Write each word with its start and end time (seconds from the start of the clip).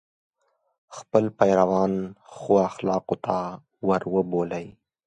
خپل 0.97 1.23
پیروان 1.39 1.91
ښو 2.33 2.53
اخلاقو 2.69 3.15
ته 3.25 3.37
وروبولي. 3.87 4.67